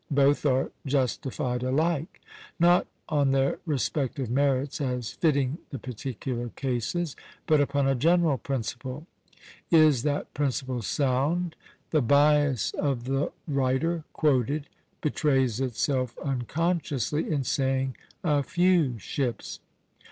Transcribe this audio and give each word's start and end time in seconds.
Both 0.09 0.47
are 0.47 0.71
justified 0.83 1.61
alike; 1.61 2.21
not 2.59 2.87
on 3.07 3.29
their 3.29 3.59
respective 3.67 4.31
merits 4.31 4.81
as 4.81 5.11
fitting 5.11 5.59
the 5.69 5.77
particular 5.77 6.49
cases, 6.49 7.15
but 7.45 7.61
upon 7.61 7.87
a 7.87 7.93
general 7.93 8.39
principle. 8.39 9.05
Is 9.69 10.01
that 10.01 10.33
principle 10.33 10.81
sound? 10.81 11.55
The 11.91 12.01
bias 12.01 12.71
of 12.73 13.03
the 13.03 13.31
writer 13.47 14.03
quoted 14.11 14.65
betrays 15.01 15.59
itself 15.61 16.17
unconsciously, 16.17 17.29
in 17.31 17.43
saying 17.43 17.95
"a 18.23 18.41
few 18.41 18.97
ships." 18.97 19.59